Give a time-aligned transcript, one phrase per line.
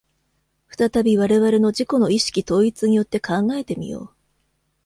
[0.75, 4.09] 再び我々の自己の意識統一によって考えて見よう。